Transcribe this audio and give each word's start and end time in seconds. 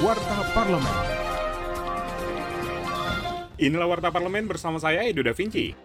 Warta 0.00 0.48
Parlemen. 0.56 0.96
Inilah 3.60 3.84
Warta 3.84 4.08
Parlemen 4.08 4.48
bersama 4.48 4.80
saya, 4.80 5.04
Edo 5.04 5.20
Da 5.20 5.36
Vinci. 5.36 5.76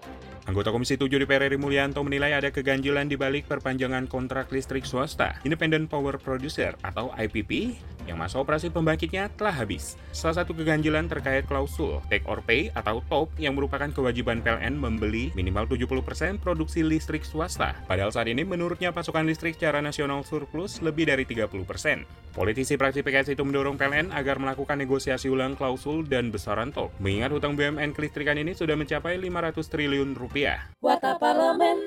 Anggota 0.45 0.69
Komisi 0.69 0.93
7 0.93 1.09
DPR 1.09 1.49
RI 1.49 1.57
Mulyanto 1.57 2.05
menilai 2.05 2.37
ada 2.37 2.53
keganjilan 2.53 3.09
di 3.09 3.17
balik 3.17 3.49
perpanjangan 3.49 4.05
kontrak 4.05 4.53
listrik 4.53 4.85
swasta 4.85 5.41
Independent 5.41 5.89
Power 5.89 6.21
Producer 6.21 6.77
atau 6.85 7.09
IPP 7.17 7.73
yang 8.05 8.21
masa 8.21 8.37
operasi 8.37 8.69
pembangkitnya 8.69 9.33
telah 9.33 9.53
habis. 9.53 9.97
Salah 10.13 10.45
satu 10.45 10.53
keganjilan 10.53 11.09
terkait 11.09 11.49
klausul 11.49 11.97
take 12.07 12.29
or 12.29 12.45
pay 12.45 12.69
atau 12.77 13.01
TOP 13.09 13.33
yang 13.41 13.57
merupakan 13.57 13.89
kewajiban 13.89 14.45
PLN 14.45 14.77
membeli 14.77 15.33
minimal 15.33 15.65
70% 15.65 16.37
produksi 16.37 16.85
listrik 16.85 17.25
swasta. 17.25 17.73
Padahal 17.89 18.13
saat 18.13 18.29
ini 18.29 18.45
menurutnya 18.45 18.93
pasokan 18.93 19.25
listrik 19.25 19.57
secara 19.57 19.81
nasional 19.81 20.21
surplus 20.21 20.85
lebih 20.85 21.09
dari 21.09 21.25
30%. 21.25 22.05
Politisi 22.35 22.75
praksi 22.75 22.99
PKS 22.99 23.31
itu 23.31 23.47
mendorong 23.47 23.79
PLN 23.79 24.11
agar 24.11 24.37
melakukan 24.43 24.75
negosiasi 24.75 25.31
ulang 25.31 25.55
klausul 25.55 26.03
dan 26.03 26.35
besaran 26.35 26.69
TOP. 26.69 26.91
Mengingat 26.99 27.31
hutang 27.31 27.55
BUMN 27.55 27.95
kelistrikan 27.95 28.35
ini 28.35 28.51
sudah 28.51 28.75
mencapai 28.75 29.15
500 29.17 29.71
triliun 29.71 30.13
rupiah. 30.19 30.34
Warta 30.83 31.15
Parlemen 31.15 31.79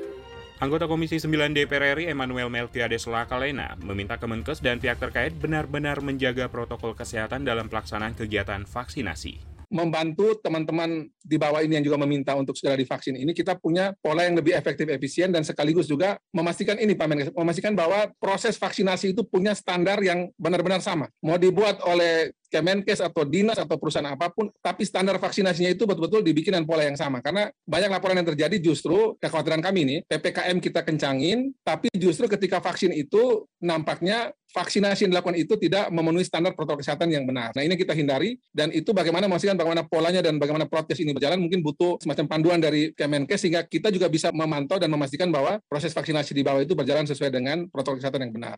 Anggota 0.56 0.88
Komisi 0.88 1.20
9 1.20 1.52
DPR 1.52 2.00
RI 2.00 2.08
Emmanuel 2.08 2.48
Melkiades 2.48 3.04
Lakalena 3.04 3.76
meminta 3.76 4.16
Kemenkes 4.16 4.64
dan 4.64 4.80
pihak 4.80 4.96
terkait 4.96 5.36
benar-benar 5.36 6.00
menjaga 6.00 6.48
protokol 6.48 6.96
kesehatan 6.96 7.44
dalam 7.44 7.68
pelaksanaan 7.68 8.16
kegiatan 8.16 8.64
vaksinasi. 8.64 9.36
Membantu 9.68 10.32
teman-teman 10.40 11.12
di 11.20 11.36
bawah 11.36 11.60
ini 11.60 11.76
yang 11.76 11.84
juga 11.84 12.00
meminta 12.00 12.32
untuk 12.40 12.56
segera 12.56 12.80
divaksin 12.80 13.20
ini 13.20 13.36
kita 13.36 13.60
punya 13.60 13.92
pola 14.00 14.24
yang 14.24 14.40
lebih 14.40 14.56
efektif 14.56 14.88
efisien 14.88 15.28
dan 15.28 15.44
sekaligus 15.44 15.84
juga 15.84 16.16
memastikan 16.32 16.80
ini 16.80 16.96
Pak 16.96 17.04
Menkes 17.04 17.28
memastikan 17.36 17.76
bahwa 17.76 18.08
proses 18.16 18.56
vaksinasi 18.56 19.12
itu 19.12 19.28
punya 19.28 19.52
standar 19.52 20.00
yang 20.00 20.32
benar-benar 20.40 20.80
sama. 20.80 21.12
Mau 21.20 21.36
dibuat 21.36 21.84
oleh 21.84 22.32
Kemenkes 22.48 23.04
atau 23.04 23.28
dinas 23.28 23.60
atau 23.60 23.76
perusahaan 23.76 24.08
apa 24.08 24.32
pun, 24.32 24.48
tapi 24.64 24.82
standar 24.88 25.20
vaksinasinya 25.20 25.68
itu 25.68 25.84
betul-betul 25.84 26.24
dibikin 26.24 26.56
dengan 26.56 26.66
pola 26.66 26.84
yang 26.84 26.96
sama. 26.96 27.20
Karena 27.20 27.52
banyak 27.68 27.90
laporan 27.92 28.16
yang 28.20 28.28
terjadi 28.32 28.56
justru 28.58 29.16
kekhawatiran 29.20 29.60
kami 29.60 29.78
ini, 29.84 29.96
PPKM 30.08 30.56
kita 30.58 30.80
kencangin, 30.82 31.52
tapi 31.60 31.92
justru 31.92 32.24
ketika 32.26 32.64
vaksin 32.64 32.92
itu 32.96 33.44
nampaknya 33.60 34.32
vaksinasi 34.48 35.06
yang 35.06 35.12
dilakukan 35.12 35.36
itu 35.36 35.54
tidak 35.60 35.92
memenuhi 35.92 36.24
standar 36.24 36.56
protokol 36.56 36.80
kesehatan 36.80 37.12
yang 37.12 37.28
benar. 37.28 37.52
Nah 37.52 37.60
ini 37.60 37.76
kita 37.76 37.92
hindari 37.92 38.40
dan 38.48 38.72
itu 38.72 38.96
bagaimana 38.96 39.28
memastikan 39.28 39.60
bagaimana 39.60 39.84
polanya 39.84 40.24
dan 40.24 40.40
bagaimana 40.40 40.64
protes 40.64 40.96
ini 41.04 41.12
berjalan 41.12 41.36
mungkin 41.36 41.60
butuh 41.60 42.00
semacam 42.00 42.24
panduan 42.24 42.58
dari 42.60 42.96
Kemenkes 42.96 43.44
sehingga 43.44 43.60
kita 43.68 43.92
juga 43.92 44.08
bisa 44.08 44.32
memantau 44.32 44.80
dan 44.80 44.88
memastikan 44.88 45.28
bahwa 45.28 45.60
proses 45.68 45.92
vaksinasi 45.92 46.32
di 46.32 46.40
bawah 46.40 46.64
itu 46.64 46.72
berjalan 46.72 47.04
sesuai 47.04 47.28
dengan 47.28 47.68
protokol 47.68 48.00
kesehatan 48.00 48.24
yang 48.24 48.32
benar. 48.32 48.56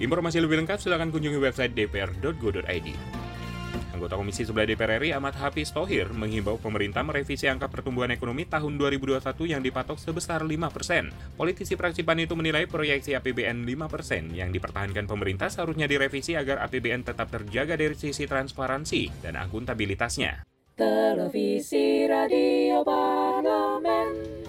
Informasi 0.00 0.40
lebih 0.40 0.64
lengkap 0.64 0.80
silakan 0.80 1.12
kunjungi 1.12 1.36
website 1.36 1.76
dpr.go.id. 1.76 2.88
Anggota 3.92 4.16
Komisi 4.16 4.48
11 4.48 4.72
DPR 4.72 4.96
RI 4.96 5.12
Ahmad 5.12 5.36
Hafiz 5.36 5.76
Tohir 5.76 6.08
menghimbau 6.16 6.56
pemerintah 6.56 7.04
merevisi 7.04 7.44
angka 7.52 7.68
pertumbuhan 7.68 8.08
ekonomi 8.08 8.48
tahun 8.48 8.80
2021 8.80 9.20
yang 9.44 9.60
dipatok 9.60 10.00
sebesar 10.00 10.40
5%. 10.40 11.36
Politisi 11.36 11.76
fraksi 11.76 12.00
PAN 12.00 12.24
itu 12.24 12.32
menilai 12.32 12.64
proyeksi 12.64 13.12
APBN 13.12 13.68
5% 13.68 14.32
yang 14.32 14.48
dipertahankan 14.48 15.04
pemerintah 15.04 15.52
seharusnya 15.52 15.84
direvisi 15.84 16.32
agar 16.32 16.64
APBN 16.64 17.04
tetap 17.04 17.28
terjaga 17.28 17.76
dari 17.76 17.92
sisi 17.92 18.24
transparansi 18.24 19.20
dan 19.20 19.36
akuntabilitasnya. 19.36 20.48
Televisi 20.80 22.08
Radio 22.08 22.80
Parlemen 22.80 24.48